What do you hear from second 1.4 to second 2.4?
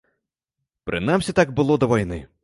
было да вайны.